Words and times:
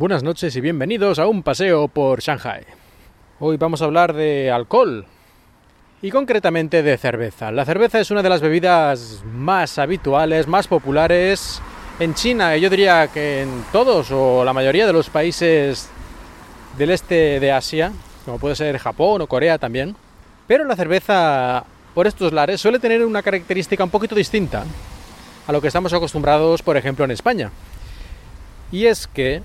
Buenas 0.00 0.22
noches 0.22 0.56
y 0.56 0.62
bienvenidos 0.62 1.18
a 1.18 1.26
un 1.26 1.42
paseo 1.42 1.86
por 1.86 2.22
Shanghai. 2.22 2.64
Hoy 3.38 3.58
vamos 3.58 3.82
a 3.82 3.84
hablar 3.84 4.14
de 4.14 4.50
alcohol 4.50 5.04
y 6.00 6.10
concretamente 6.10 6.82
de 6.82 6.96
cerveza. 6.96 7.52
La 7.52 7.66
cerveza 7.66 8.00
es 8.00 8.10
una 8.10 8.22
de 8.22 8.30
las 8.30 8.40
bebidas 8.40 9.22
más 9.30 9.78
habituales, 9.78 10.46
más 10.46 10.68
populares 10.68 11.60
en 11.98 12.14
China 12.14 12.56
y 12.56 12.62
yo 12.62 12.70
diría 12.70 13.08
que 13.08 13.42
en 13.42 13.62
todos 13.72 14.10
o 14.10 14.42
la 14.42 14.54
mayoría 14.54 14.86
de 14.86 14.94
los 14.94 15.10
países 15.10 15.90
del 16.78 16.92
este 16.92 17.38
de 17.38 17.52
Asia, 17.52 17.92
como 18.24 18.38
puede 18.38 18.56
ser 18.56 18.78
Japón 18.78 19.20
o 19.20 19.26
Corea 19.26 19.58
también. 19.58 19.94
Pero 20.46 20.64
la 20.64 20.76
cerveza 20.76 21.62
por 21.94 22.06
estos 22.06 22.32
lares 22.32 22.58
suele 22.58 22.78
tener 22.78 23.04
una 23.04 23.22
característica 23.22 23.84
un 23.84 23.90
poquito 23.90 24.14
distinta 24.14 24.64
a 25.46 25.52
lo 25.52 25.60
que 25.60 25.66
estamos 25.66 25.92
acostumbrados, 25.92 26.62
por 26.62 26.78
ejemplo, 26.78 27.04
en 27.04 27.10
España. 27.10 27.50
Y 28.72 28.86
es 28.86 29.06
que 29.06 29.42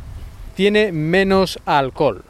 tiene 0.55 0.91
menos 0.91 1.59
alcohol. 1.65 2.23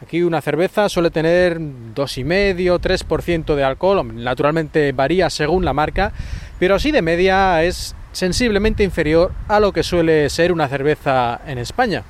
Aquí 0.00 0.22
una 0.22 0.40
cerveza 0.40 0.88
suele 0.88 1.10
tener 1.10 1.58
2,5, 1.58 2.80
3% 2.80 3.54
de 3.54 3.64
alcohol, 3.64 4.14
naturalmente 4.14 4.92
varía 4.92 5.30
según 5.30 5.64
la 5.64 5.72
marca, 5.72 6.12
pero 6.58 6.74
así 6.74 6.92
de 6.92 7.02
media 7.02 7.62
es 7.64 7.94
sensiblemente 8.12 8.84
inferior 8.84 9.32
a 9.48 9.58
lo 9.58 9.72
que 9.72 9.82
suele 9.82 10.30
ser 10.30 10.52
una 10.52 10.68
cerveza 10.68 11.40
en 11.46 11.58
España. 11.58 12.02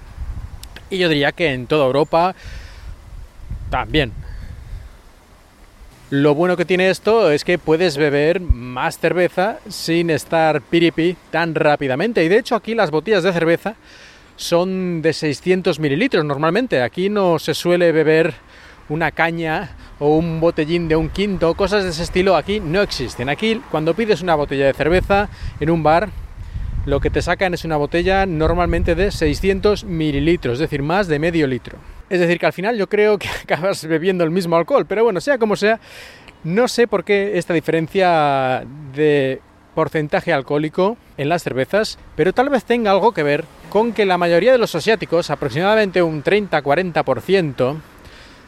Y 0.91 0.99
yo 0.99 1.09
diría 1.09 1.33
que 1.33 1.53
en 1.53 1.67
toda 1.67 1.87
Europa 1.87 2.35
también. 3.71 4.13
Lo 6.11 6.37
bueno 6.37 6.57
que 6.57 6.65
tiene 6.65 6.91
esto 6.91 7.33
es 7.33 7.45
que 7.45 7.59
puedes 7.59 7.97
beber 7.97 8.41
más 8.41 8.99
cerveza 8.99 9.59
sin 9.69 10.11
estar 10.11 10.61
piripi 10.61 11.17
tan 11.33 11.57
rápidamente. 11.57 12.23
Y 12.23 12.29
de 12.29 12.39
hecho 12.39 12.55
aquí 12.55 12.77
las 12.77 12.93
botellas 12.93 13.25
de 13.25 13.33
cerveza 13.33 13.75
son 14.37 15.03
de 15.03 15.13
600 15.13 15.81
mililitros 15.81 16.25
normalmente. 16.25 16.83
Aquí 16.83 17.09
no 17.09 17.39
se 17.39 17.55
suele 17.55 17.93
beber 17.93 18.35
una 18.89 19.11
caña 19.11 19.71
o 19.99 20.17
un 20.17 20.41
botellín 20.41 20.89
de 20.89 20.97
un 20.97 21.09
quinto, 21.09 21.55
cosas 21.55 21.85
de 21.85 21.91
ese 21.91 22.03
estilo 22.03 22.37
aquí 22.37 22.61
no 22.61 22.83
existen. 22.83 23.29
Aquí 23.29 23.61
cuando 23.71 23.95
pides 23.95 24.23
una 24.23 24.35
botella 24.35 24.67
de 24.67 24.75
cerveza 24.75 25.29
en 25.59 25.71
un 25.71 25.83
bar, 25.83 26.09
lo 26.85 27.01
que 27.01 27.11
te 27.11 27.21
sacan 27.21 27.53
es 27.55 27.65
una 27.65 27.77
botella 27.77 28.27
normalmente 28.27 28.95
de 28.95 29.11
600 29.11 29.85
mililitros, 29.85 30.55
es 30.55 30.61
decir, 30.61 30.83
más 30.83 31.09
de 31.09 31.19
medio 31.19 31.47
litro. 31.47 31.79
Es 32.09 32.21
decir, 32.21 32.39
que 32.39 32.47
al 32.47 32.53
final 32.53 32.79
yo 32.79 32.89
creo 32.89 33.19
que 33.19 33.29
acabas 33.43 33.85
bebiendo 33.87 34.23
el 34.23 34.31
mismo 34.31 34.57
alcohol, 34.57 34.87
pero 34.87 35.03
bueno, 35.03 35.21
sea 35.21 35.39
como 35.39 35.57
sea, 35.57 35.81
no 36.45 36.69
sé 36.69 36.87
por 36.87 37.03
qué 37.03 37.39
esta 37.39 37.55
diferencia 37.55 38.65
de 38.95 39.41
porcentaje 39.77 40.33
alcohólico 40.33 40.97
en 41.19 41.29
las 41.29 41.43
cervezas, 41.43 41.99
pero 42.17 42.33
tal 42.33 42.49
vez 42.49 42.65
tenga 42.65 42.91
algo 42.91 43.13
que 43.13 43.23
ver 43.23 43.45
con 43.69 43.93
que 43.93 44.07
la 44.07 44.17
mayoría 44.17 44.51
de 44.51 44.59
los 44.59 44.75
asiáticos, 44.75 45.29
aproximadamente 45.29 46.03
un 46.03 46.25
30-40%, 46.25 47.77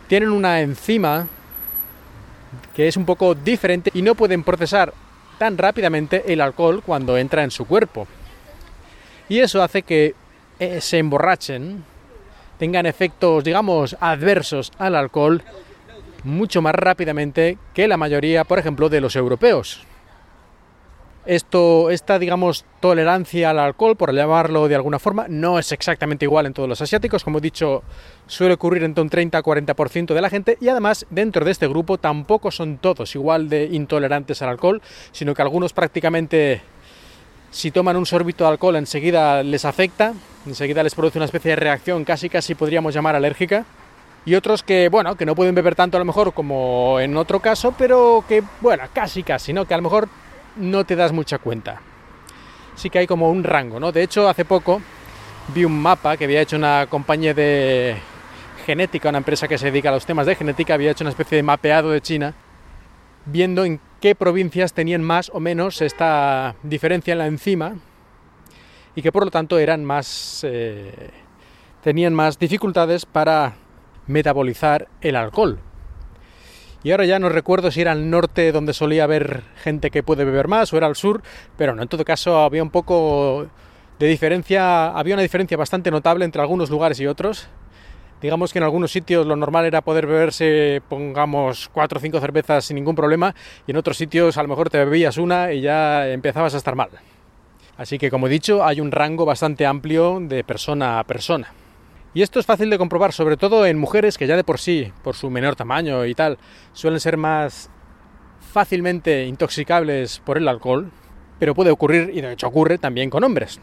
tienen 0.08 0.30
una 0.30 0.62
enzima 0.62 1.28
que 2.74 2.88
es 2.88 2.96
un 2.96 3.04
poco 3.04 3.34
diferente 3.34 3.90
y 3.92 4.00
no 4.00 4.14
pueden 4.14 4.42
procesar 4.42 4.94
tan 5.36 5.58
rápidamente 5.58 6.32
el 6.32 6.40
alcohol 6.40 6.82
cuando 6.84 7.18
entra 7.18 7.44
en 7.44 7.50
su 7.50 7.66
cuerpo. 7.66 8.08
Y 9.28 9.40
eso 9.40 9.62
hace 9.62 9.82
que 9.82 10.14
eh, 10.58 10.80
se 10.80 10.96
emborrachen, 10.96 11.84
tengan 12.58 12.86
efectos, 12.86 13.44
digamos, 13.44 13.98
adversos 14.00 14.72
al 14.78 14.96
alcohol 14.96 15.42
mucho 16.24 16.62
más 16.62 16.74
rápidamente 16.74 17.58
que 17.74 17.86
la 17.86 17.98
mayoría, 17.98 18.44
por 18.44 18.58
ejemplo, 18.58 18.88
de 18.88 19.02
los 19.02 19.14
europeos. 19.14 19.84
Esto, 21.28 21.90
esta, 21.90 22.18
digamos, 22.18 22.64
tolerancia 22.80 23.50
al 23.50 23.58
alcohol, 23.58 23.98
por 23.98 24.14
llamarlo 24.14 24.66
de 24.66 24.74
alguna 24.74 24.98
forma, 24.98 25.26
no 25.28 25.58
es 25.58 25.72
exactamente 25.72 26.24
igual 26.24 26.46
en 26.46 26.54
todos 26.54 26.66
los 26.66 26.80
asiáticos. 26.80 27.22
Como 27.22 27.36
he 27.36 27.42
dicho, 27.42 27.82
suele 28.26 28.54
ocurrir 28.54 28.82
entre 28.82 29.02
un 29.02 29.10
30-40% 29.10 30.14
de 30.14 30.22
la 30.22 30.30
gente 30.30 30.56
y 30.58 30.70
además 30.70 31.04
dentro 31.10 31.44
de 31.44 31.50
este 31.50 31.68
grupo 31.68 31.98
tampoco 31.98 32.50
son 32.50 32.78
todos 32.78 33.14
igual 33.14 33.50
de 33.50 33.66
intolerantes 33.66 34.40
al 34.40 34.48
alcohol, 34.48 34.80
sino 35.12 35.34
que 35.34 35.42
algunos 35.42 35.74
prácticamente 35.74 36.62
si 37.50 37.70
toman 37.72 37.96
un 37.96 38.06
sorbito 38.06 38.44
de 38.44 38.50
alcohol 38.50 38.76
enseguida 38.76 39.42
les 39.42 39.66
afecta, 39.66 40.14
enseguida 40.46 40.82
les 40.82 40.94
produce 40.94 41.18
una 41.18 41.26
especie 41.26 41.50
de 41.50 41.56
reacción 41.56 42.06
casi 42.06 42.30
casi 42.30 42.54
podríamos 42.54 42.94
llamar 42.94 43.14
alérgica. 43.14 43.66
Y 44.24 44.34
otros 44.34 44.62
que, 44.62 44.88
bueno, 44.88 45.14
que 45.14 45.26
no 45.26 45.34
pueden 45.34 45.54
beber 45.54 45.74
tanto 45.74 45.98
a 45.98 46.00
lo 46.00 46.06
mejor 46.06 46.32
como 46.32 47.00
en 47.00 47.18
otro 47.18 47.40
caso, 47.40 47.74
pero 47.76 48.24
que, 48.26 48.42
bueno, 48.62 48.84
casi 48.94 49.22
casi, 49.22 49.52
¿no? 49.52 49.66
Que 49.66 49.74
a 49.74 49.76
lo 49.76 49.82
mejor 49.82 50.08
no 50.56 50.84
te 50.84 50.96
das 50.96 51.12
mucha 51.12 51.38
cuenta. 51.38 51.80
Sí 52.74 52.90
que 52.90 53.00
hay 53.00 53.06
como 53.06 53.30
un 53.30 53.44
rango, 53.44 53.80
¿no? 53.80 53.92
De 53.92 54.02
hecho, 54.02 54.28
hace 54.28 54.44
poco 54.44 54.80
vi 55.54 55.64
un 55.64 55.80
mapa 55.80 56.16
que 56.16 56.24
había 56.24 56.40
hecho 56.40 56.56
una 56.56 56.86
compañía 56.88 57.34
de 57.34 57.96
genética, 58.66 59.08
una 59.08 59.18
empresa 59.18 59.48
que 59.48 59.58
se 59.58 59.66
dedica 59.66 59.88
a 59.88 59.92
los 59.92 60.06
temas 60.06 60.26
de 60.26 60.34
genética, 60.34 60.74
había 60.74 60.90
hecho 60.90 61.04
una 61.04 61.10
especie 61.10 61.36
de 61.36 61.42
mapeado 61.42 61.90
de 61.90 62.00
China, 62.00 62.34
viendo 63.24 63.64
en 63.64 63.80
qué 64.00 64.14
provincias 64.14 64.72
tenían 64.72 65.02
más 65.02 65.30
o 65.32 65.40
menos 65.40 65.80
esta 65.80 66.54
diferencia 66.62 67.12
en 67.12 67.18
la 67.18 67.26
enzima 67.26 67.76
y 68.94 69.02
que 69.02 69.12
por 69.12 69.24
lo 69.24 69.30
tanto 69.30 69.58
eran 69.58 69.84
más 69.84 70.44
eh, 70.44 71.10
tenían 71.82 72.14
más 72.14 72.38
dificultades 72.38 73.06
para 73.06 73.54
metabolizar 74.06 74.88
el 75.00 75.16
alcohol. 75.16 75.60
Y 76.88 76.90
ahora 76.90 77.04
ya 77.04 77.18
no 77.18 77.28
recuerdo 77.28 77.70
si 77.70 77.82
era 77.82 77.92
al 77.92 78.08
norte 78.08 78.50
donde 78.50 78.72
solía 78.72 79.04
haber 79.04 79.42
gente 79.62 79.90
que 79.90 80.02
puede 80.02 80.24
beber 80.24 80.48
más 80.48 80.72
o 80.72 80.78
era 80.78 80.86
al 80.86 80.96
sur, 80.96 81.20
pero 81.58 81.74
no, 81.74 81.82
en 81.82 81.88
todo 81.88 82.02
caso 82.02 82.38
había 82.38 82.62
un 82.62 82.70
poco 82.70 83.46
de 83.98 84.06
diferencia, 84.06 84.86
había 84.96 85.12
una 85.12 85.22
diferencia 85.22 85.58
bastante 85.58 85.90
notable 85.90 86.24
entre 86.24 86.40
algunos 86.40 86.70
lugares 86.70 86.98
y 87.00 87.06
otros. 87.06 87.46
Digamos 88.22 88.54
que 88.54 88.58
en 88.58 88.62
algunos 88.62 88.90
sitios 88.90 89.26
lo 89.26 89.36
normal 89.36 89.66
era 89.66 89.82
poder 89.82 90.06
beberse, 90.06 90.80
pongamos, 90.88 91.68
cuatro 91.74 91.98
o 91.98 92.00
cinco 92.00 92.20
cervezas 92.20 92.64
sin 92.64 92.76
ningún 92.76 92.96
problema, 92.96 93.34
y 93.66 93.72
en 93.72 93.76
otros 93.76 93.98
sitios 93.98 94.38
a 94.38 94.42
lo 94.42 94.48
mejor 94.48 94.70
te 94.70 94.78
bebías 94.78 95.18
una 95.18 95.52
y 95.52 95.60
ya 95.60 96.08
empezabas 96.08 96.54
a 96.54 96.56
estar 96.56 96.74
mal. 96.74 96.88
Así 97.76 97.98
que, 97.98 98.10
como 98.10 98.28
he 98.28 98.30
dicho, 98.30 98.64
hay 98.64 98.80
un 98.80 98.92
rango 98.92 99.26
bastante 99.26 99.66
amplio 99.66 100.20
de 100.22 100.42
persona 100.42 101.00
a 101.00 101.04
persona. 101.04 101.52
Y 102.14 102.22
esto 102.22 102.40
es 102.40 102.46
fácil 102.46 102.70
de 102.70 102.78
comprobar, 102.78 103.12
sobre 103.12 103.36
todo 103.36 103.66
en 103.66 103.78
mujeres 103.78 104.16
que 104.16 104.26
ya 104.26 104.36
de 104.36 104.44
por 104.44 104.58
sí, 104.58 104.92
por 105.02 105.14
su 105.14 105.30
menor 105.30 105.56
tamaño 105.56 106.06
y 106.06 106.14
tal, 106.14 106.38
suelen 106.72 107.00
ser 107.00 107.16
más 107.16 107.70
fácilmente 108.52 109.26
intoxicables 109.26 110.20
por 110.24 110.38
el 110.38 110.48
alcohol, 110.48 110.90
pero 111.38 111.54
puede 111.54 111.70
ocurrir, 111.70 112.10
y 112.14 112.20
de 112.20 112.32
hecho 112.32 112.48
ocurre 112.48 112.78
también 112.78 113.10
con 113.10 113.24
hombres. 113.24 113.60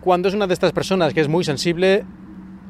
Cuando 0.00 0.28
es 0.28 0.34
una 0.34 0.46
de 0.46 0.54
estas 0.54 0.72
personas 0.72 1.12
que 1.12 1.20
es 1.20 1.28
muy 1.28 1.44
sensible, 1.44 2.04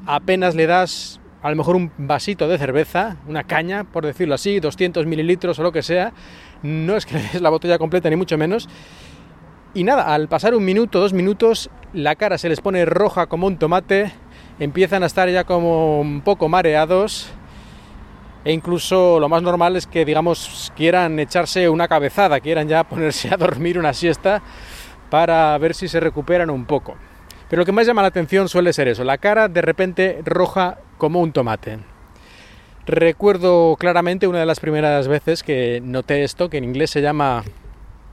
apenas 0.04 0.54
le 0.54 0.66
das 0.66 1.20
a 1.42 1.50
lo 1.50 1.56
mejor 1.56 1.76
un 1.76 1.92
vasito 1.96 2.48
de 2.48 2.58
cerveza, 2.58 3.18
una 3.28 3.44
caña, 3.44 3.84
por 3.84 4.04
decirlo 4.04 4.34
así, 4.34 4.58
200 4.58 5.06
mililitros 5.06 5.58
o 5.60 5.62
lo 5.62 5.70
que 5.70 5.82
sea, 5.82 6.12
no 6.62 6.96
es 6.96 7.06
que 7.06 7.14
le 7.14 7.22
des 7.22 7.40
la 7.40 7.50
botella 7.50 7.78
completa 7.78 8.10
ni 8.10 8.16
mucho 8.16 8.36
menos. 8.36 8.68
Y 9.72 9.84
nada, 9.84 10.12
al 10.12 10.26
pasar 10.28 10.54
un 10.54 10.64
minuto, 10.64 10.98
dos 10.98 11.12
minutos, 11.12 11.70
la 11.92 12.16
cara 12.16 12.36
se 12.38 12.48
les 12.48 12.60
pone 12.60 12.84
roja 12.84 13.26
como 13.26 13.46
un 13.46 13.58
tomate, 13.58 14.12
empiezan 14.58 15.02
a 15.02 15.06
estar 15.06 15.28
ya 15.28 15.44
como 15.44 16.00
un 16.00 16.20
poco 16.22 16.48
mareados 16.48 17.28
e 18.44 18.52
incluso 18.52 19.18
lo 19.18 19.28
más 19.28 19.42
normal 19.42 19.76
es 19.76 19.86
que 19.86 20.04
digamos 20.04 20.72
quieran 20.76 21.18
echarse 21.18 21.68
una 21.68 21.88
cabezada, 21.88 22.40
quieran 22.40 22.68
ya 22.68 22.84
ponerse 22.88 23.32
a 23.32 23.36
dormir 23.36 23.78
una 23.78 23.92
siesta 23.92 24.42
para 25.10 25.56
ver 25.58 25.74
si 25.74 25.88
se 25.88 26.00
recuperan 26.00 26.50
un 26.50 26.64
poco. 26.64 26.96
Pero 27.48 27.62
lo 27.62 27.66
que 27.66 27.72
más 27.72 27.86
llama 27.86 28.02
la 28.02 28.08
atención 28.08 28.48
suele 28.48 28.72
ser 28.72 28.88
eso, 28.88 29.04
la 29.04 29.18
cara 29.18 29.48
de 29.48 29.62
repente 29.62 30.20
roja 30.24 30.78
como 30.98 31.20
un 31.20 31.32
tomate. 31.32 31.78
Recuerdo 32.86 33.76
claramente 33.78 34.28
una 34.28 34.38
de 34.38 34.46
las 34.46 34.60
primeras 34.60 35.08
veces 35.08 35.42
que 35.42 35.80
noté 35.82 36.22
esto, 36.22 36.48
que 36.48 36.58
en 36.58 36.64
inglés 36.64 36.90
se 36.90 37.02
llama 37.02 37.42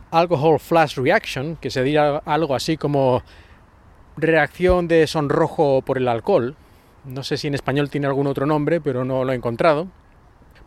alcohol 0.10 0.60
flash 0.60 0.98
reaction, 0.98 1.58
que 1.58 1.70
se 1.70 1.84
diría 1.84 2.22
algo 2.26 2.56
así 2.56 2.78
como 2.78 3.22
reacción 4.18 4.88
de 4.88 5.08
sonrojo 5.08 5.82
por 5.82 5.98
el 5.98 6.08
alcohol. 6.08 6.56
No 7.06 7.24
sé 7.24 7.38
si 7.38 7.48
en 7.48 7.56
español 7.56 7.90
tiene 7.90 8.08
algún 8.08 8.28
otro 8.28 8.46
nombre, 8.46 8.80
pero 8.80 9.04
no 9.06 9.24
lo 9.24 9.32
he 9.34 9.36
encontrado. 9.36 9.88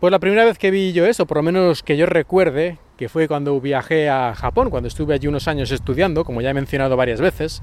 Pues 0.00 0.10
la 0.10 0.18
primera 0.18 0.44
vez 0.44 0.58
que 0.58 0.70
vi 0.70 0.92
yo 0.92 1.06
eso, 1.06 1.26
por 1.26 1.38
lo 1.38 1.42
menos 1.42 1.82
que 1.82 1.96
yo 1.96 2.04
recuerde, 2.04 2.78
que 2.98 3.08
fue 3.08 3.28
cuando 3.28 3.58
viajé 3.60 4.10
a 4.10 4.34
Japón, 4.34 4.68
cuando 4.68 4.88
estuve 4.88 5.14
allí 5.14 5.26
unos 5.26 5.48
años 5.48 5.70
estudiando, 5.70 6.24
como 6.24 6.42
ya 6.42 6.50
he 6.50 6.54
mencionado 6.54 6.96
varias 6.96 7.20
veces, 7.20 7.62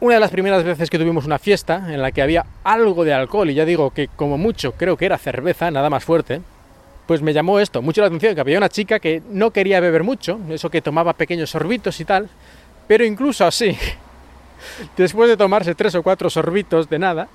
una 0.00 0.14
de 0.14 0.20
las 0.20 0.30
primeras 0.30 0.62
veces 0.62 0.90
que 0.90 0.98
tuvimos 0.98 1.26
una 1.26 1.40
fiesta 1.40 1.92
en 1.92 2.00
la 2.00 2.12
que 2.12 2.22
había 2.22 2.46
algo 2.62 3.04
de 3.04 3.14
alcohol, 3.14 3.50
y 3.50 3.54
ya 3.54 3.64
digo 3.64 3.90
que 3.90 4.06
como 4.06 4.38
mucho 4.38 4.72
creo 4.72 4.96
que 4.96 5.06
era 5.06 5.18
cerveza, 5.18 5.72
nada 5.72 5.90
más 5.90 6.04
fuerte, 6.04 6.40
pues 7.08 7.20
me 7.20 7.32
llamó 7.32 7.58
esto 7.58 7.82
mucho 7.82 8.00
la 8.00 8.06
atención, 8.06 8.36
que 8.36 8.40
había 8.40 8.58
una 8.58 8.68
chica 8.68 9.00
que 9.00 9.20
no 9.28 9.50
quería 9.50 9.80
beber 9.80 10.04
mucho, 10.04 10.38
eso 10.50 10.70
que 10.70 10.82
tomaba 10.82 11.14
pequeños 11.14 11.50
sorbitos 11.50 11.98
y 11.98 12.04
tal, 12.04 12.28
pero 12.86 13.04
incluso 13.04 13.44
así, 13.44 13.76
después 14.96 15.28
de 15.28 15.36
tomarse 15.36 15.74
tres 15.74 15.94
o 15.94 16.02
cuatro 16.02 16.30
sorbitos 16.30 16.88
de 16.88 16.98
nada, 16.98 17.28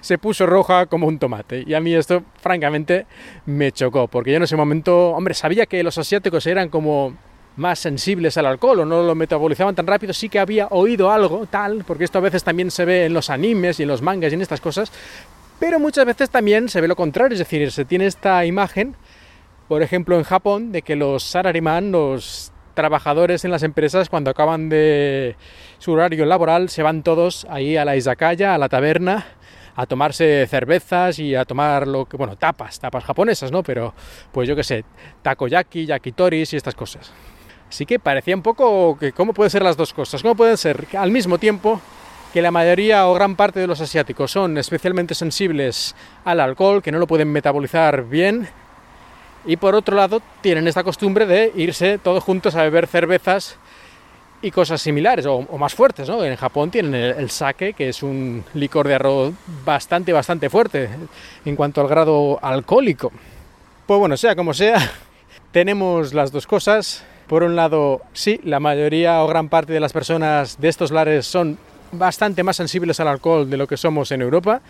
se 0.00 0.18
puso 0.18 0.46
roja 0.46 0.86
como 0.86 1.06
un 1.06 1.18
tomate. 1.18 1.64
Y 1.66 1.74
a 1.74 1.80
mí 1.80 1.94
esto, 1.94 2.22
francamente, 2.40 3.06
me 3.46 3.72
chocó, 3.72 4.08
porque 4.08 4.32
yo 4.32 4.36
en 4.36 4.42
ese 4.42 4.56
momento, 4.56 5.10
hombre, 5.10 5.34
sabía 5.34 5.66
que 5.66 5.82
los 5.82 5.98
asiáticos 5.98 6.46
eran 6.46 6.68
como 6.68 7.16
más 7.56 7.80
sensibles 7.80 8.38
al 8.38 8.46
alcohol 8.46 8.80
o 8.80 8.84
no 8.84 9.02
lo 9.02 9.14
metabolizaban 9.14 9.74
tan 9.74 9.86
rápido, 9.86 10.12
sí 10.12 10.28
que 10.28 10.38
había 10.38 10.68
oído 10.68 11.10
algo 11.10 11.46
tal, 11.50 11.84
porque 11.84 12.04
esto 12.04 12.18
a 12.18 12.22
veces 12.22 12.44
también 12.44 12.70
se 12.70 12.84
ve 12.84 13.06
en 13.06 13.12
los 13.12 13.30
animes 13.30 13.80
y 13.80 13.82
en 13.82 13.88
los 13.88 14.00
mangas 14.00 14.30
y 14.30 14.36
en 14.36 14.42
estas 14.42 14.60
cosas, 14.60 14.92
pero 15.58 15.80
muchas 15.80 16.06
veces 16.06 16.30
también 16.30 16.68
se 16.68 16.80
ve 16.80 16.86
lo 16.86 16.94
contrario, 16.94 17.34
es 17.34 17.40
decir, 17.40 17.72
se 17.72 17.84
tiene 17.84 18.06
esta 18.06 18.46
imagen, 18.46 18.94
por 19.66 19.82
ejemplo 19.82 20.16
en 20.16 20.22
Japón, 20.22 20.70
de 20.70 20.82
que 20.82 20.94
los 20.94 21.24
sarariman, 21.24 21.90
los 21.90 22.52
trabajadores 22.78 23.44
en 23.44 23.50
las 23.50 23.64
empresas, 23.64 24.08
cuando 24.08 24.30
acaban 24.30 24.68
de 24.68 25.34
su 25.78 25.90
horario 25.90 26.24
laboral, 26.26 26.68
se 26.68 26.84
van 26.84 27.02
todos 27.02 27.44
ahí 27.50 27.76
a 27.76 27.84
la 27.84 27.96
izakaya, 27.96 28.54
a 28.54 28.58
la 28.58 28.68
taberna, 28.68 29.26
a 29.74 29.84
tomarse 29.86 30.46
cervezas 30.46 31.18
y 31.18 31.34
a 31.34 31.44
tomar 31.44 31.88
lo 31.88 32.04
que, 32.04 32.16
bueno, 32.16 32.36
tapas, 32.36 32.78
tapas 32.78 33.02
japonesas, 33.02 33.50
¿no? 33.50 33.64
Pero, 33.64 33.94
pues 34.30 34.48
yo 34.48 34.54
qué 34.54 34.62
sé, 34.62 34.84
takoyaki, 35.22 35.86
yakitoris 35.86 36.52
y 36.52 36.56
estas 36.56 36.76
cosas. 36.76 37.12
Así 37.68 37.84
que 37.84 37.98
parecía 37.98 38.36
un 38.36 38.42
poco 38.42 38.96
que 38.96 39.10
cómo 39.10 39.34
pueden 39.34 39.50
ser 39.50 39.64
las 39.64 39.76
dos 39.76 39.92
cosas, 39.92 40.22
cómo 40.22 40.36
pueden 40.36 40.56
ser 40.56 40.86
al 40.96 41.10
mismo 41.10 41.36
tiempo 41.36 41.80
que 42.32 42.40
la 42.42 42.52
mayoría 42.52 43.08
o 43.08 43.14
gran 43.14 43.34
parte 43.34 43.58
de 43.58 43.66
los 43.66 43.80
asiáticos 43.80 44.30
son 44.30 44.56
especialmente 44.56 45.16
sensibles 45.16 45.96
al 46.24 46.38
alcohol, 46.38 46.80
que 46.80 46.92
no 46.92 47.00
lo 47.00 47.08
pueden 47.08 47.32
metabolizar 47.32 48.04
bien, 48.04 48.48
y 49.48 49.56
por 49.56 49.74
otro 49.74 49.96
lado 49.96 50.20
tienen 50.42 50.68
esta 50.68 50.84
costumbre 50.84 51.24
de 51.24 51.50
irse 51.56 51.96
todos 51.96 52.22
juntos 52.22 52.54
a 52.54 52.62
beber 52.64 52.86
cervezas 52.86 53.56
y 54.42 54.50
cosas 54.50 54.80
similares 54.82 55.24
o, 55.26 55.40
más 55.58 55.74
fuertes, 55.74 56.06
¿no? 56.06 56.22
En 56.22 56.36
Japón 56.36 56.70
tienen 56.70 56.94
el, 56.94 57.12
el, 57.16 57.30
sake, 57.30 57.72
que 57.72 57.88
es 57.88 58.02
un 58.02 58.44
licor 58.52 58.86
de 58.86 58.94
arroz 58.94 59.32
bastante, 59.64 60.12
bastante 60.12 60.50
fuerte 60.50 60.90
en 61.46 61.56
cuanto 61.56 61.80
al 61.80 61.88
grado 61.88 62.38
alcohólico. 62.42 63.10
Pues 63.86 63.98
bueno, 63.98 64.18
sea 64.18 64.36
como 64.36 64.52
sea, 64.52 64.78
tenemos 65.50 66.12
las 66.12 66.30
dos 66.30 66.46
cosas. 66.46 67.02
Por 67.26 67.42
un 67.42 67.56
lado, 67.56 68.02
sí, 68.12 68.40
la 68.44 68.60
mayoría 68.60 69.22
o 69.24 69.28
gran 69.28 69.48
parte 69.48 69.72
de 69.72 69.80
las 69.80 69.94
personas 69.94 70.60
de 70.60 70.68
estos 70.68 70.90
lares 70.90 71.26
son 71.26 71.58
bastante 71.90 72.42
más 72.42 72.56
sensibles 72.56 73.00
al 73.00 73.08
alcohol 73.08 73.48
de 73.48 73.56
lo 73.56 73.66
que 73.66 73.78
somos 73.78 74.12
en 74.12 74.20
Europa, 74.20 74.60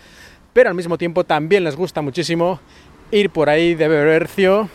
pero 0.53 0.69
al 0.69 0.75
mismo 0.75 0.97
tiempo 0.97 1.25
también 1.25 1.65
les 1.65 1.75
gusta 1.75 2.01
muchísimo 2.01 2.61
ir 3.11 3.29
por 3.29 3.49
ahí 3.49 3.75
de 3.75 3.87
bebercio 3.87 4.69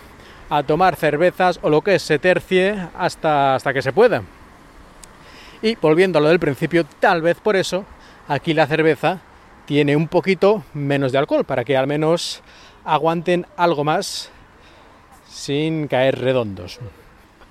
a 0.51 0.63
tomar 0.63 0.97
cervezas 0.97 1.59
o 1.63 1.71
lo 1.71 1.83
que 1.83 1.99
se 1.99 2.19
tercie 2.19 2.77
hasta, 2.97 3.55
hasta 3.55 3.73
que 3.73 3.83
se 3.83 3.93
pueda. 3.93 4.23
Y 5.63 5.77
volviendo 5.77 6.19
a 6.19 6.23
lo 6.23 6.29
del 6.29 6.39
principio, 6.39 6.85
tal 7.01 7.23
vez 7.23 7.39
por 7.41 7.57
eso 7.57 7.85
aquí 8.29 8.53
la 8.55 8.67
cerveza 8.67 9.21
tiene 9.67 9.97
un 9.97 10.09
poquito 10.09 10.63
menos 10.75 11.13
de 11.13 11.19
alcohol, 11.19 11.45
para 11.45 11.65
que 11.65 11.77
al 11.77 11.87
menos 11.87 12.43
aguanten 12.85 13.47
algo 13.57 13.85
más 13.85 14.31
sin 15.27 15.89
caer 15.89 16.19
redondos. 16.21 16.79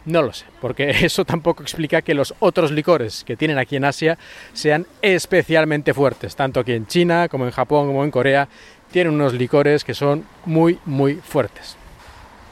No 0.05 0.21
lo 0.21 0.33
sé, 0.33 0.45
porque 0.59 0.89
eso 1.05 1.25
tampoco 1.25 1.63
explica 1.63 2.01
que 2.01 2.13
los 2.13 2.33
otros 2.39 2.71
licores 2.71 3.23
que 3.23 3.37
tienen 3.37 3.57
aquí 3.57 3.75
en 3.75 3.85
Asia 3.85 4.17
sean 4.53 4.85
especialmente 5.01 5.93
fuertes. 5.93 6.35
Tanto 6.35 6.59
aquí 6.59 6.73
en 6.73 6.87
China 6.87 7.27
como 7.29 7.45
en 7.45 7.51
Japón 7.51 7.87
como 7.87 8.03
en 8.03 8.11
Corea 8.11 8.47
tienen 8.93 9.15
unos 9.15 9.33
licores 9.33 9.83
que 9.83 9.95
son 9.95 10.23
muy 10.45 10.79
muy 10.85 11.15
fuertes. 11.15 11.75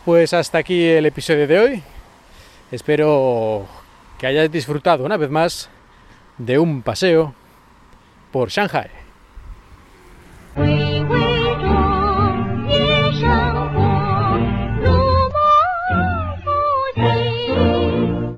Pues 0.04 0.34
hasta 0.34 0.58
aquí 0.58 0.84
el 0.84 1.06
episodio 1.06 1.48
de 1.48 1.60
hoy. 1.60 1.84
Espero 2.72 3.68
que 4.18 4.26
hayáis 4.26 4.52
disfrutado 4.52 5.06
una 5.06 5.18
vez 5.18 5.30
más 5.30 5.70
de 6.40 6.58
un 6.58 6.82
paseo 6.82 7.36
por 8.32 8.50
Shanghai. 8.50 9.01